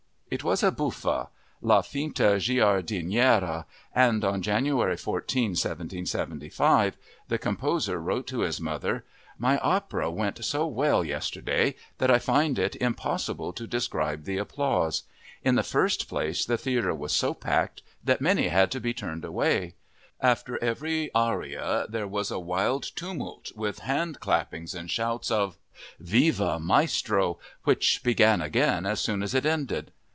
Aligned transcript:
It 0.33 0.45
was 0.45 0.63
a 0.63 0.71
buffa, 0.71 1.27
La 1.61 1.81
Finta 1.81 2.37
giardiniera, 2.39 3.65
and 3.93 4.23
on 4.23 4.41
January 4.41 4.95
14, 4.95 5.49
1775, 5.49 6.95
the 7.27 7.37
composer 7.37 7.99
wrote 7.99 8.27
to 8.27 8.39
his 8.39 8.61
mother: 8.61 9.03
"My 9.37 9.57
opera 9.57 10.09
went 10.09 10.45
so 10.45 10.65
well 10.67 11.03
yesterday 11.03 11.75
that 11.97 12.09
I 12.09 12.17
find 12.17 12.57
it 12.57 12.77
impossible 12.77 13.51
to 13.51 13.67
describe 13.67 14.23
the 14.23 14.37
applause. 14.37 15.03
In 15.43 15.55
the 15.55 15.63
first 15.63 16.07
place 16.07 16.45
the 16.45 16.57
theatre 16.57 16.95
was 16.95 17.11
so 17.11 17.33
packed 17.33 17.81
that 18.01 18.21
many 18.21 18.47
had 18.47 18.71
to 18.71 18.79
be 18.79 18.93
turned 18.93 19.25
away; 19.25 19.75
after 20.21 20.57
every 20.63 21.11
aria 21.13 21.87
there 21.89 22.07
was 22.07 22.31
a 22.31 22.39
wild 22.39 22.83
tumult, 22.95 23.51
with 23.57 23.81
handclappings 23.81 24.73
and 24.73 24.89
shouts 24.89 25.29
of 25.29 25.57
'Viva 25.99 26.57
Maestro,' 26.57 27.37
which 27.65 28.01
began 28.01 28.39
again 28.41 28.85
as 28.85 29.01
soon 29.01 29.23
as 29.23 29.33
it 29.33 29.45
ended!" 29.45 29.91